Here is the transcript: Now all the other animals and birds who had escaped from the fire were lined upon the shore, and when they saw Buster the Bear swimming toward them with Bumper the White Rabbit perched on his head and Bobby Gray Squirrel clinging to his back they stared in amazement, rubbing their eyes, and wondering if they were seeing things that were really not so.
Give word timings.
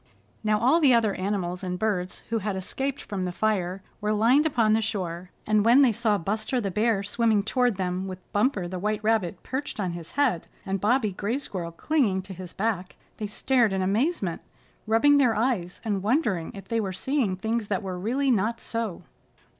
Now 0.43 0.57
all 0.59 0.79
the 0.79 0.95
other 0.95 1.13
animals 1.13 1.63
and 1.63 1.77
birds 1.77 2.23
who 2.31 2.39
had 2.39 2.55
escaped 2.55 3.03
from 3.03 3.25
the 3.25 3.31
fire 3.31 3.83
were 4.01 4.11
lined 4.13 4.47
upon 4.47 4.73
the 4.73 4.81
shore, 4.81 5.29
and 5.45 5.63
when 5.63 5.83
they 5.83 5.91
saw 5.91 6.17
Buster 6.17 6.59
the 6.59 6.71
Bear 6.71 7.03
swimming 7.03 7.43
toward 7.43 7.75
them 7.77 8.07
with 8.07 8.17
Bumper 8.33 8.67
the 8.67 8.79
White 8.79 9.03
Rabbit 9.03 9.43
perched 9.43 9.79
on 9.79 9.91
his 9.91 10.13
head 10.13 10.47
and 10.65 10.81
Bobby 10.81 11.11
Gray 11.11 11.37
Squirrel 11.37 11.71
clinging 11.71 12.23
to 12.23 12.33
his 12.33 12.51
back 12.51 12.95
they 13.17 13.27
stared 13.27 13.73
in 13.73 13.83
amazement, 13.83 14.41
rubbing 14.87 15.19
their 15.19 15.35
eyes, 15.35 15.79
and 15.85 16.01
wondering 16.01 16.51
if 16.55 16.67
they 16.67 16.79
were 16.81 16.93
seeing 16.93 17.35
things 17.35 17.67
that 17.67 17.83
were 17.83 17.99
really 17.99 18.31
not 18.31 18.59
so. 18.59 19.03